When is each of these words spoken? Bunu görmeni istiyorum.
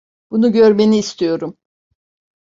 Bunu 0.31 0.51
görmeni 0.51 0.97
istiyorum. 0.99 1.57